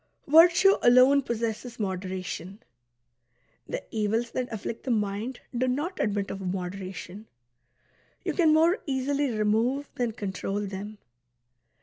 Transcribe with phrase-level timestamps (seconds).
[0.27, 2.57] Virtue alone possesses moderation;
[3.67, 7.27] the evils that afflict the mind do not admit of moderation.
[8.25, 10.97] You can more easily remove than control them.